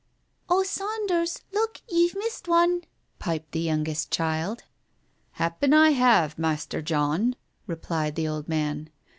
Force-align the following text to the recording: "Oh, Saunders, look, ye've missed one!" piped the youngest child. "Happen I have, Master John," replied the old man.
"Oh, 0.49 0.63
Saunders, 0.63 1.43
look, 1.53 1.79
ye've 1.87 2.15
missed 2.15 2.47
one!" 2.47 2.85
piped 3.19 3.51
the 3.51 3.59
youngest 3.59 4.09
child. 4.09 4.63
"Happen 5.33 5.75
I 5.75 5.91
have, 5.91 6.39
Master 6.39 6.81
John," 6.81 7.35
replied 7.67 8.15
the 8.15 8.27
old 8.27 8.47
man. 8.47 8.89